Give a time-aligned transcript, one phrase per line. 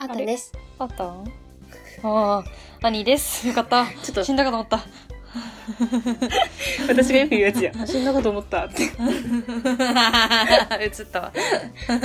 [0.00, 0.50] あったんです。
[0.78, 1.04] あった？
[1.04, 1.24] ん
[2.02, 2.42] あ
[2.82, 3.46] あ、兄です。
[3.48, 3.84] よかった。
[4.02, 4.80] ちょっと死んだかと思った。
[6.88, 7.70] 私がよく言うやつや。
[7.86, 8.84] 死んだかと思ったって。
[8.84, 8.90] 映っ
[11.12, 11.32] たわ。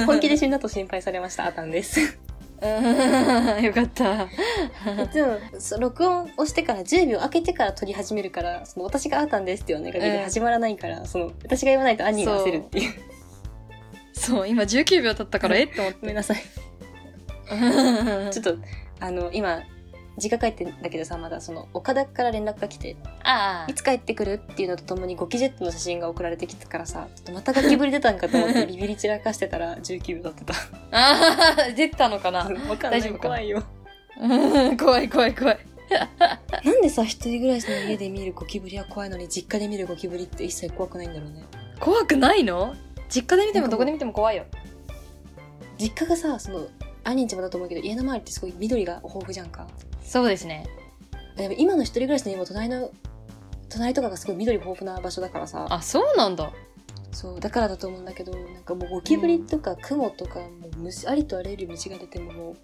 [0.05, 1.45] 本気で死んだと心配されました。
[1.45, 2.19] あったんです。
[2.61, 4.27] うんよかった。
[5.13, 12.93] でも、そ録音をしてから10秒空けてから撮り始めるから、その私があったんですっていうお願いで始まらないから、その私が言わないと兄が焦るっていう。
[14.13, 15.63] そう、今19秒経ったから、え？
[15.63, 15.99] って思って。
[16.01, 16.37] ごめんなさい。
[18.31, 18.57] ちょっと、
[18.99, 19.61] あの、今、
[20.17, 30.53] 実家帰ってんだけどさ、まだその、岡田から連絡が来て、あいつ帰ってくるっていうのとともにゴキジェットの写真が送られてきたからさ、ちょっとまたゴキブリ出たんかと思って ビビり散らかしてたら19秒経ってた。
[30.53, 30.55] あ
[31.69, 32.39] あ、出たのかな？
[32.39, 32.45] わ
[32.77, 33.01] かんない。
[33.01, 33.63] 大丈夫か怖いよ。
[34.21, 34.27] う
[34.71, 35.59] ん怖い怖い怖い。
[36.63, 41.43] なんでさ、一人暮らしの家で見るゴキブリは怖いのに、実家で見るゴキブリって一切怖くないんだろうね。
[41.81, 42.73] 怖くないの？
[43.09, 44.45] 実家で見てもどこで見ても怖いよ。
[45.77, 46.67] 実家がさ、その、
[47.05, 49.67] 兄んちもだと思うけど、家の周りってすごい緑が豊富じゃんか。
[50.03, 50.65] そうですね。
[51.37, 52.91] でも今の一人暮らしの家も隣の、
[53.69, 56.51] 隣とかがすごい緑豊富な場所だからさ、あ、そうなんだ。
[57.11, 62.55] そう、だからだと思うんだけど、なんかもうゴキブリとかクモとか、もう虫、ありとあらゆる虫が出てももう、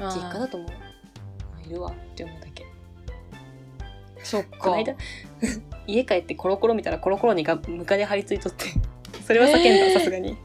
[0.00, 0.70] 実家だと思う。
[0.70, 2.64] あいるわって思うだけ。
[4.22, 4.58] そっか。
[4.58, 4.94] この間、
[5.86, 8.66] 家帰ってコロコロ見たらコロコロにがムカデ張り付いとって。
[9.26, 10.36] それは叫んだ、えーさすがに。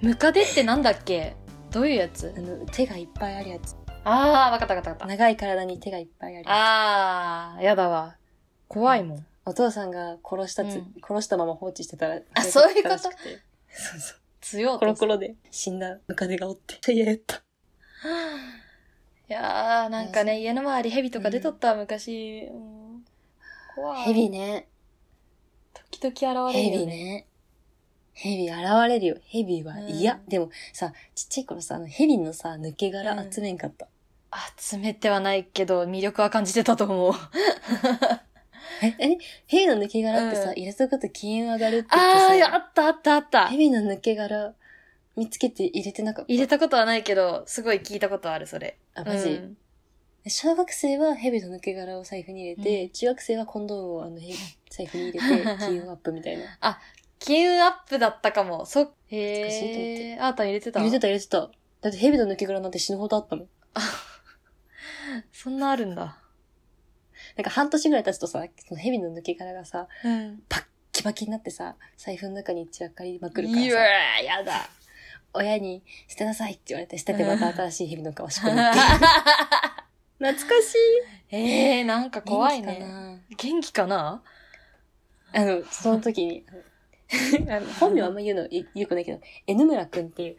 [0.00, 1.36] ムカデってなんだっけ？
[1.70, 2.34] どういうやつ？
[2.36, 3.76] あの、手がいっぱいあるやつ。
[4.04, 5.06] ああ、わかったわかったわかった。
[5.06, 8.16] 長い体に手がいっぱいあるやああ、やだわ。
[8.68, 9.18] 怖いもん。
[9.18, 9.24] つ。
[9.46, 12.20] お父さんが殺したつ、うん殺したまま放置してたら。
[12.34, 12.88] あそういうこと？
[12.90, 13.18] らしくて
[13.68, 14.18] そうそう。
[14.40, 16.92] 強コロコロで死んだムカデがおって。
[16.92, 17.36] 嫌やった。
[17.36, 17.40] い
[19.28, 22.48] やー、なんかね、家の周りヘビとか出とったわ、昔。
[22.50, 23.04] うん
[23.76, 24.02] 怖い。
[24.02, 24.66] ヘビね。
[25.90, 27.26] 時々現れヘるよね。
[28.12, 28.58] ヘビ現
[28.88, 29.16] れるよ。
[29.24, 30.14] ヘビは嫌。
[30.14, 33.86] うんでもさ、ちっちゃい頃さ、あのヘビのさ、抜け殻集めんかった。
[34.58, 37.12] 集めてはないけど、魅力は感じてたと思う。
[38.82, 43.56] え、え、ヘビの抜け殻ってさ、うん入れとくと金運上がるって言ってあさ、ー、あったあったあったヘ。
[43.58, 44.54] ビの抜け殻
[45.16, 46.32] 見つけて入れてなかった？
[46.32, 48.76] 入れたことはないけど、すごい聞いたことある、それ。
[48.94, 49.56] あ、マジ、うん
[50.28, 54.18] 小学生はヘビの抜け殻を財布に入れて、うん中学生はコンドームをあの
[54.68, 55.18] 財布に入れて、
[55.58, 56.44] 金運アップみたいな。
[57.20, 58.66] 金運アップだったかも。
[58.66, 60.24] そ、っへー。
[60.24, 61.50] あーたん入れてた入れてた入れてた。
[61.82, 63.48] だってヘビの抜け殻なんて死ぬほどあったもん。
[65.32, 66.18] そんなあるんだ。
[67.36, 70.42] なんか半年ぐらい経つとさ、そのヘビの抜け殻がさ、うん。
[70.92, 74.68] キバキになってさ、財布の中に散らかりまくるかいやらさ、ー、やだ。
[75.32, 78.84] 親に捨てなさいって言われて、捨ててまた新しいヘビの皮仕込むっていう。
[80.18, 80.74] 懐かし
[81.32, 81.36] い。
[81.36, 82.78] えー、なんか怖いね。
[82.78, 83.18] な？
[83.36, 84.22] 元気かな？
[85.32, 86.44] あの、その時に、
[87.48, 90.36] あの本名あんま言うのいよくないけど、N 村くんっていう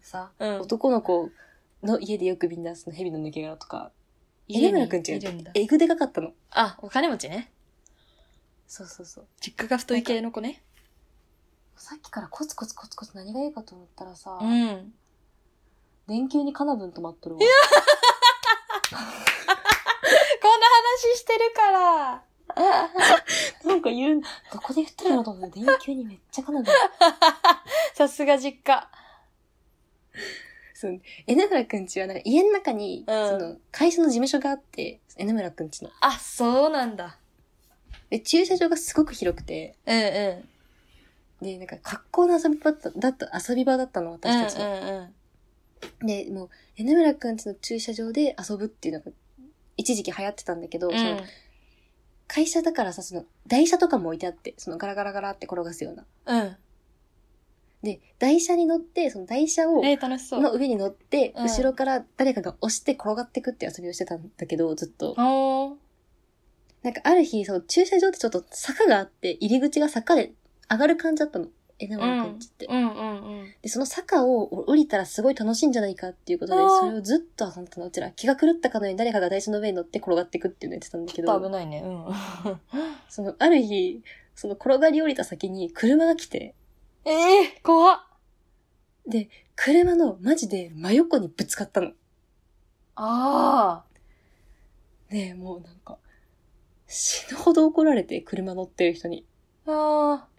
[0.00, 1.30] さ、うん男の子
[1.82, 3.90] の家でよくみんなそのヘビの抜け殻とか、
[4.46, 5.50] 家 N に村くんちいるんだ。
[5.54, 6.32] えぐでかかったの。
[6.50, 7.52] あ、お金持ちね。
[8.68, 9.26] そうそうそう。
[9.40, 10.62] 実家が太い系の子ね。
[11.76, 14.94] さっきからコツコツコツコツ何がいいかと思ったらさ、うん。
[16.06, 17.40] 電球にカナブン止まっとるわ。
[18.90, 22.22] こんな話してるから。
[23.64, 26.74] なんか言う、どこで言ってるのと思って、電球にめっちゃカナブン。
[27.94, 28.88] さすが実家。
[30.74, 35.90] そう、N 村くんちはなんか家の中に、うんその会社の事務所があって、N 村くんちの。
[36.00, 37.18] あ、そうなんだ。
[38.10, 40.44] で、駐車場がすごく広くて、うんう
[41.42, 41.46] ん。
[41.46, 44.66] で、なんか格好の遊び場だった、だった遊び場だったの、私たちの。
[44.66, 45.12] うんうん
[46.00, 46.06] うん。
[46.06, 49.12] で、もう、N 村くんちの駐車場で遊ぶっていうのが、
[49.76, 51.20] 一時期流行ってたんだけど、その
[52.32, 56.06] 会社だからさ、その、台車とかも置いてあって、そのガラガラガラって転がすような。
[56.24, 56.56] うん。
[57.82, 60.40] で、台車に乗って、その台車を、えー、楽しそう。
[60.40, 65.10] の上に乗って、うん後ろから誰かが押して転がってくって遊びをしてたんだけど、ずっと。
[65.18, 65.76] おー。
[66.82, 70.32] なんかある日、その駐車場ってちょっと坂があって、入り口が坂で
[70.70, 71.48] 上がる感じだったの。
[71.78, 72.66] N 村くんちって。
[72.66, 73.54] うんうんうん。
[73.62, 77.86] で、その坂を降りたらすごい楽しいんじゃないかっていうことで、それをずっと遊んでたの。
[77.86, 81.82] うちら気が狂ったかのように誰かが台車の上に乗って転がってくっていうのをやってたんだけちょっと危ど、ないね。
[81.84, 82.60] うん。
[83.08, 84.02] その、ある日、
[84.34, 86.54] その転がり降りた先に車が来て、
[87.04, 87.98] ええー、怖っ。
[89.06, 91.92] で、車のマジで真横にぶつかったの。
[92.94, 93.84] あ
[95.10, 95.98] で、もうなんか、
[96.86, 99.26] 死ぬほど怒られて、車乗ってる人に。
[99.66, 100.26] あ。
[100.26, 100.31] あ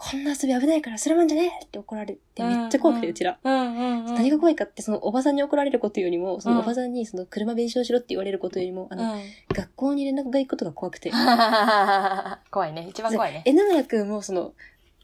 [0.00, 1.58] こんな遊び危ないからするもんじゃね？
[1.60, 3.38] えって怒られて、めっちゃ怖くて、うちら。
[3.42, 9.20] 何が怖いかって、そのおばさんに怒られることよりも、そのうんおばさんにその車弁償しろって言われることよりも、あの、うん。
[9.52, 11.10] 学校に連絡が行くことが怖くて。
[12.50, 12.86] 怖いね。
[12.88, 13.42] 一番怖いね。
[13.44, 14.52] N 村くんもその、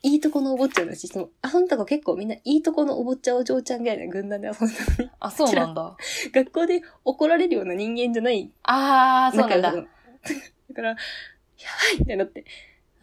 [0.03, 4.67] いいとこのお坊ちゃんだし、その、遊んだ子結構みんないいとこのお坊ちゃんお嬢ちゃんぐらいの軍団で遊んだ
[4.99, 5.97] のに、あ、そうなんだ。
[6.33, 9.73] 学校で怒られるような人間じゃないあー、そうなんだ。
[9.75, 9.83] だ
[10.75, 11.01] から、やば
[11.99, 12.45] いってなって、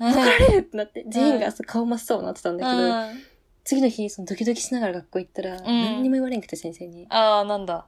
[0.10, 3.22] れるってなって、全員が顔真っ青になってたんだけど、うん
[3.64, 7.06] 次の日、そのドキドキしながら学校行ったら、何にも言われんくて先生に。
[7.10, 7.86] あー、なんだ。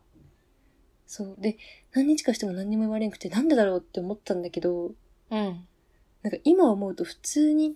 [1.07, 1.35] そう。
[1.39, 1.57] で、
[1.93, 4.91] 何日かしても何にも言われんくて、なんでだろうって思ったんだけど、
[5.31, 5.67] うん。
[6.21, 7.75] なんか今思うと普通に、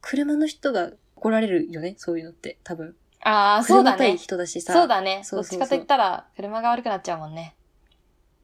[0.00, 2.96] 車の人が怒られるよね、そういうのって、多分。
[3.22, 4.18] あー、そうだ車対ね。
[4.18, 4.72] 人だしさ。
[4.72, 5.20] そうだね。
[5.22, 7.54] そうそうそうどっちかと言ったら、車が悪くなっちゃうもんね。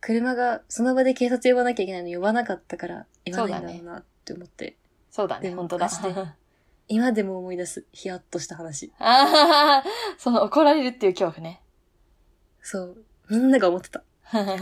[0.01, 4.77] 車が、その場で警察呼ばなきゃいけないの呼ばなかったから、言わないんだろうなって思って。
[5.11, 5.89] そうだね、本当だ。
[6.89, 8.93] 今でも思い出す、ヒヤッとした話。
[8.99, 9.89] あー、
[10.19, 11.61] その怒られるっていう恐怖ね。
[12.63, 13.05] そう。
[13.29, 14.05] みんなが思ってた。
[14.31, 14.61] 怒られる。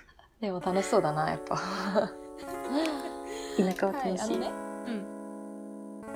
[0.40, 1.56] でも楽しそうだな、やっぱ。
[1.56, 1.62] 田
[3.72, 4.38] 舎は楽しい。
[4.38, 4.50] ね。
[4.86, 5.06] うん。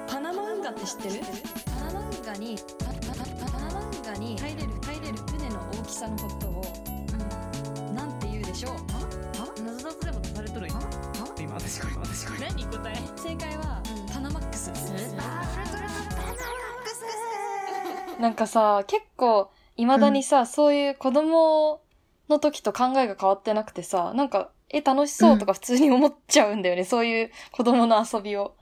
[0.09, 1.21] パナマ運河って知ってる？
[1.79, 2.87] パナマ運河に、パ
[3.59, 6.63] ナマ運河に入れる、入れる船の大きさのことを、
[8.63, 8.75] しょう？
[9.65, 12.47] 謎々でも出されとる今私これ私これ。
[12.49, 12.95] 何答え？
[13.17, 13.83] 正解は、
[14.13, 15.17] パナマックスです。
[18.21, 21.81] なんかさ、結構、未だにさ、そういう子供
[22.29, 28.55] の時と考えが変わってなくてさ、なんか、え、楽しそうとか普通に思っちゃうんだよね、そういう子供の遊びを。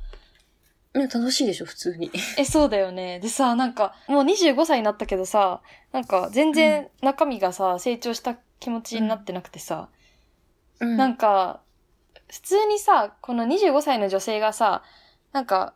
[0.94, 2.10] ね楽しいでしょ、普通に。
[2.38, 3.20] え、そうだよね。
[3.20, 5.60] でさ、なんか、もう25歳になったけどさ、
[5.92, 9.88] なんか、全然中身がさ、成長した気持ちになってなくてさ、
[10.80, 11.60] うんなんか、
[12.28, 14.82] 普通にさ、この25歳の女性がさ、
[15.32, 15.74] なんか、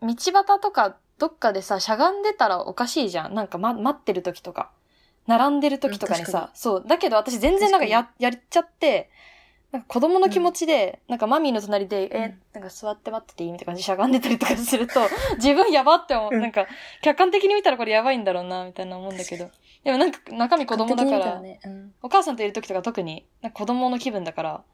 [0.00, 3.34] 道端とかどっかでさ、しゃがんでたらおかしいじゃん。
[3.34, 4.70] なんか、ま、待ってる時とか。
[5.26, 6.84] 並んでる時とかにさ、そう。
[6.86, 9.08] だけど私全然なんかや、やっちゃって、
[9.70, 15.00] なんか子供の気持ちで、なんかマミーの隣で、うんえ、なんか座って待ってていいみたいな感じでしゃがんでたりとかすると、
[15.38, 16.34] 自分やばって思う。
[16.34, 16.66] うんなんか、
[17.02, 19.50] 客観的に見たらこれやばいんだろうな、みたいな思うんだけど。
[19.84, 24.64] でもなんか中身子供だから、ねうんお母さんといる時とか特に、なんか子供の気分だから、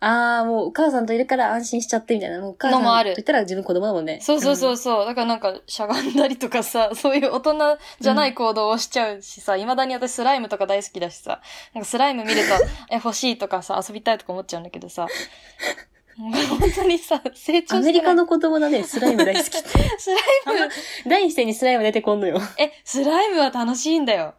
[0.00, 2.38] ああ、もうお母さんといるから安心しちゃってみたいな。
[2.40, 4.18] もうお母さんのもあると言ったら自分子供だもんね。
[4.20, 5.06] そうそうそうそう。
[5.06, 11.40] だからなんか、しゃがんだりとかさ、そういう大人じゃない行動をしちゃうしさ、未だに私スライムとか大好きだしさ、
[11.72, 12.42] なんかスライム見ると、
[12.92, 15.06] え、欲しいとかさ、遊びたいとか思っちゃうんだけどさ、
[16.18, 16.32] 本
[16.70, 17.78] 当にさ、成長し。
[17.78, 19.68] アメリカの子供だね、スライム大好きって。
[19.98, 20.16] スラ
[20.54, 20.70] イム、
[21.06, 22.38] 第一声にスライム出てこんのよ。
[22.58, 24.34] え、スライムは楽しいんだよ。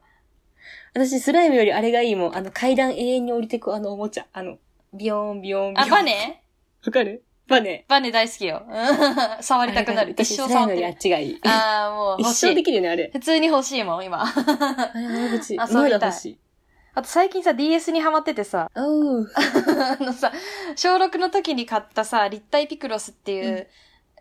[0.96, 2.36] 私、スライムよりあれがいいもん。
[2.36, 4.26] あの、階段永遠に降りてくあのおもちゃ。
[4.34, 4.58] あの、
[4.94, 5.90] ビヨーン、ビヨーン、ビヨーあ、ン。
[5.90, 6.42] バネ？
[6.86, 7.24] わかる？
[7.48, 7.86] バネ。
[7.88, 8.64] バネ大好きよ。
[8.68, 10.12] うん触りたくなる。
[10.14, 10.96] 一私生スライムよりあ触ってる。
[10.96, 11.40] っちがいい。
[11.44, 12.48] あー、もう一欲しい。
[12.48, 13.10] 生できるよね、あれ。
[13.14, 14.24] 普通に欲しいもん、今。
[14.24, 15.58] あれ、も欲しい。
[15.60, 16.40] 遊びたいまだ欲しい。
[16.96, 18.72] あと最近さ、DS にハマっててさ。
[18.74, 20.32] あのさ、
[20.78, 23.68] 小6の時に買ったさ、立体ピクロスっていううん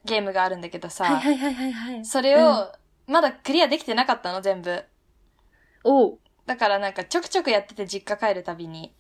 [0.05, 2.05] ゲームがあるんだけどさ、はいはいはいはいはい。
[2.05, 2.71] それを、
[3.06, 4.85] まだクリアできてなかったの、全部。
[5.85, 6.19] おう。
[6.46, 8.94] だからなんかちょくちょくやってて実家帰るたびに。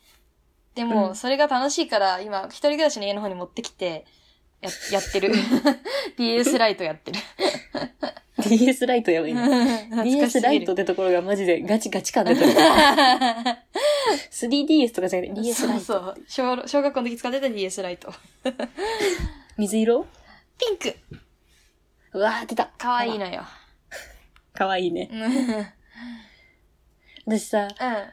[0.74, 4.04] でうも、んそれが楽しいから、今、一人暮らしの家の方に持ってきて、
[4.60, 5.32] や、やってる。
[6.18, 7.20] DS ライトやってる。
[8.48, 9.40] DS ライトやばいね。
[9.90, 10.74] 懐かし DS すぎるライトっ。
[10.74, 12.52] てところがマジでガチガチ感出てる。
[14.30, 15.84] 3DS とかじゃなくて DS ライト。
[15.84, 16.68] そうそう小。
[16.68, 18.12] 小学校の時使ってた DS ライト。
[19.56, 20.06] 水色？
[20.58, 20.96] ピンク
[22.14, 22.66] うわー、出た。
[22.78, 23.44] かわいいのよ。
[24.52, 25.08] かわいいね。
[25.12, 25.66] うん。
[27.26, 27.38] うん。
[27.38, 27.68] 私さ、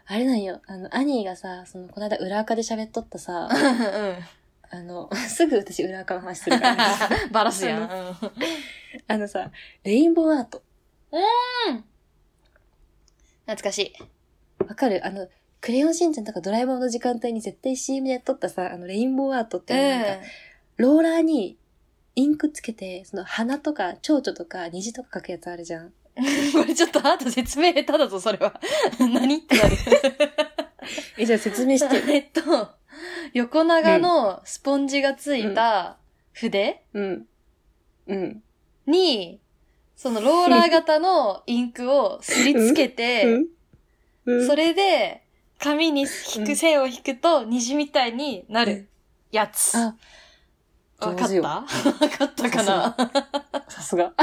[0.05, 0.61] あれなんよ。
[0.67, 3.49] あの、アニーがさ、その、この間裏垢で喋っとったさ、
[4.73, 7.89] あの、 すぐ私裏垢の話するから、ね、 バラすやん。
[9.07, 9.51] あのさ、
[9.83, 10.63] レインボーアート。
[13.45, 13.93] 懐かしい。
[14.63, 15.05] わかる？
[15.05, 15.27] あの、
[15.59, 20.25] クレヨンしんちゃんとかドラえもんの時間帯に絶対 CM でやっとったさ、あの、レインボーアートっていうのなんか、
[20.77, 21.57] ローラーに
[22.15, 25.93] インクつけて、その花とか蝶々とか虹とか描くやつあるじゃん。
[26.53, 28.59] これちょっとあなた説明下手だぞ、それは。
[28.99, 29.75] 何ってなる。
[31.17, 32.01] え、じゃあ説明してよ。
[32.07, 32.41] えっと、
[33.33, 35.97] 横長のスポンジがついた
[36.33, 37.27] 筆うん。
[38.07, 38.43] うん。
[38.85, 39.39] に、
[39.95, 43.45] そのローラー型のインクをすりつけて、うん。
[44.25, 44.47] うん。
[44.47, 45.23] それで
[45.59, 46.01] 紙に
[46.35, 48.89] 引く線を引くと虹みたいになる
[49.31, 49.77] やつ。
[49.77, 49.95] あ、
[50.99, 51.41] わかった？
[51.41, 51.65] わ
[52.17, 52.95] かったかな？
[53.69, 54.13] さすが。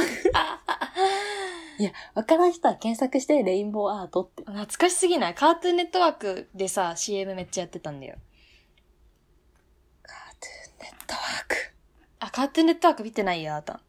[1.78, 4.42] いや、わからん人は検索して、レインボーアートって。
[4.42, 5.35] 懐かしすぎない？
[5.35, 8.16] カートゥーンネットワークでさ、CM めっちゃやってたんだよ。
[10.02, 11.56] カートゥーンネットワーク。
[12.20, 13.80] あ、カートゥーンネットワーク見てないよ、あなた。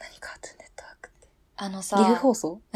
[0.00, 1.28] 何カートゥーンネットワークって？
[1.56, 2.60] あのさ、岐阜放送？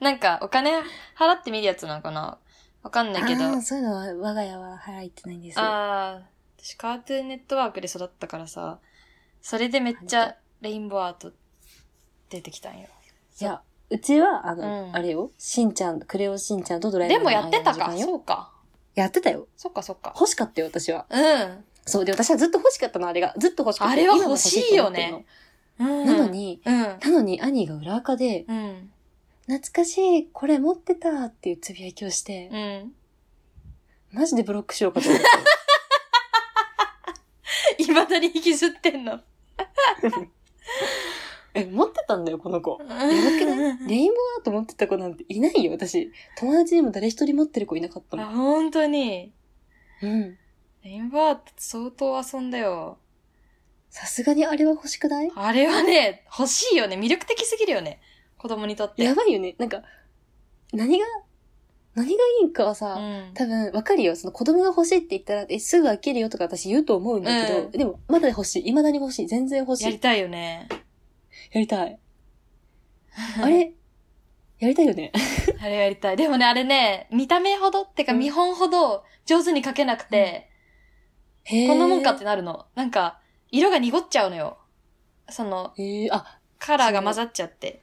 [0.00, 0.72] なんか、お金
[1.18, 2.38] 払って見るやつなのかな？
[2.82, 3.44] わかんないけど。
[3.44, 5.64] あーそういうのは我が家は入ってないんですよ。
[5.64, 6.22] ああ、
[6.56, 8.78] 私カートゥーンネットワークで育ったからさ、
[9.42, 11.32] それでめっちゃレインボーアート
[12.30, 12.86] 出てきたんよ。
[13.40, 13.60] いや、
[13.90, 17.88] うちは、あの、うんあれよ、しんちゃん、クレヨンしんちゃんとドラえもんのでもやってたか。
[17.88, 18.52] 間の時間よそうか。
[18.94, 19.48] やってたよ。
[19.56, 20.12] そっかそっか。
[20.14, 21.06] 欲しかったよ、私は。
[21.10, 21.64] うん。
[21.84, 23.34] そう、で、私はずっと欲しかったの、あれが。
[23.36, 23.92] ずっと欲しかった。
[23.92, 25.26] あれは今も欲しいよね
[25.78, 26.74] なのに、うん。
[26.74, 28.90] なのに兄が裏垢で、うん。
[29.46, 32.92] 懐かしい、これ持ってたっていうつぶやきをして、うん。
[34.12, 35.28] マジでブロックしようかと思った。
[37.82, 39.20] 未だに引きずってんの。
[41.54, 42.78] え、持ってたんだよ、この子。
[42.80, 43.88] やばくない？
[43.88, 46.12] レインボーアート持ってた子なんていないよ、私。
[46.38, 48.32] 友達にも誰一人持ってる子いなかったあ、の。
[48.32, 49.32] 本当に。
[50.02, 50.38] うん。
[50.84, 52.98] レインボーアート相当遊んだよ。
[53.90, 55.32] さすがにあれは欲しくない？
[55.34, 56.96] あれはね、欲しいよね。
[56.96, 58.00] 魅力的すぎるよね。
[58.38, 59.02] 子供にとって。
[59.02, 59.56] やばいよね。
[59.58, 59.82] なんか、
[60.72, 61.04] 何が、
[61.96, 63.34] 何がいいんかはさ、うん。
[63.34, 64.14] 多分、わかるよ。
[64.14, 68.62] その子供が欲しいって言ったら、え、すぐ飽きるよとか私言うと思うんだけど、うんでも、まだ欲しい。
[68.62, 69.26] 未だに欲しい。
[69.26, 69.84] 全然欲しい。
[69.86, 70.68] やりたいよね。
[71.52, 71.98] やりたい。
[73.42, 73.72] あれ、
[74.58, 75.12] やりたいよね。
[75.60, 76.16] あれやりたい。
[76.16, 80.50] でもね、あれね、見た目ほど、ってかうん見本ほど上手に描けなくて、
[81.44, 82.66] へーこんなもんかってなるの。
[82.74, 84.58] なんか、色が濁っちゃうのよ。
[85.28, 85.74] その、
[86.12, 87.82] あ、カラーが混ざっちゃって。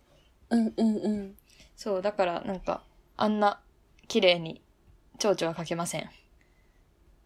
[0.49, 1.37] うんうんうん。
[1.75, 2.83] そう、だからなんか、
[3.17, 3.61] あんな、
[4.07, 4.61] 綺麗に、
[5.19, 6.09] 蝶々は描けません。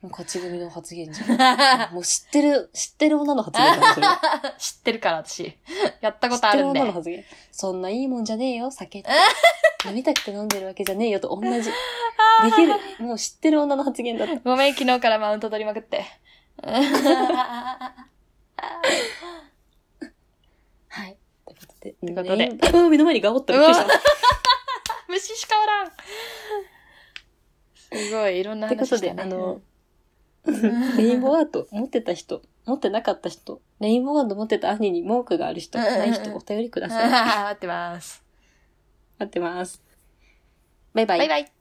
[0.01, 1.93] もう勝ち組の発言じゃん。
[1.93, 4.20] もう知ってる、知ってる女の発言だ。
[4.58, 5.55] 知ってるから、私。
[6.01, 6.88] やったこ知ってるとあるんで女。
[6.88, 7.24] の発言。
[7.51, 9.10] そんないいもんじゃねえよ、酒って。
[9.88, 11.50] 飲みたくて飲んでるわけじゃねえよと同じ。
[11.50, 11.72] で
[12.55, 12.74] きる。
[13.00, 14.38] もう知ってる女の発言だった。
[14.38, 16.03] ごめん、昨日からマウント取りまくって。
[20.88, 21.17] はい。
[21.46, 22.48] ということで。
[22.48, 23.88] ということで目の前にガオッとびっくりした。
[25.10, 25.91] 虫しかおらん。
[27.75, 29.34] すごい、いろんなってことで、話したね。
[29.34, 29.62] あの、
[30.98, 37.10] レインボーアート持ってた人、持ってなかった人、レインボーアート持ってた兄に文句がある人、ない人、お便りください。
[37.43, 38.24] 待ってます。
[39.19, 39.81] 待ってます。
[40.93, 41.60] バイバイバイバイ。